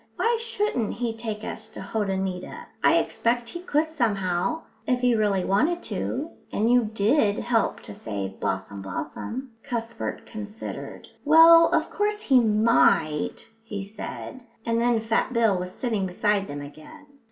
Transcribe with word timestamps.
"Why 0.15 0.35
shouldn't 0.41 0.93
he 0.95 1.15
take 1.15 1.43
us 1.43 1.67
to 1.67 1.79
Hotoneeta? 1.79 2.65
I 2.83 2.95
expect 2.97 3.49
he 3.49 3.59
could 3.59 3.91
somehow, 3.91 4.63
if 4.87 4.99
he 5.01 5.13
really 5.13 5.45
wanted 5.45 5.83
to; 5.83 6.31
and 6.51 6.71
you 6.71 6.85
did 6.85 7.37
help 7.37 7.81
to 7.81 7.93
save 7.93 8.39
Blossom 8.39 8.81
blossom." 8.81 9.51
Cuthbert 9.61 10.25
considered. 10.25 11.07
"Well, 11.23 11.67
of 11.71 11.91
course 11.91 12.23
he 12.23 12.39
might," 12.39 13.51
he 13.63 13.83
said, 13.83 14.41
and 14.65 14.81
then 14.81 14.99
Fat 15.01 15.33
Bill 15.33 15.55
was 15.59 15.71
sitting 15.71 16.07
beside 16.07 16.47
them 16.47 16.61
again. 16.61 17.05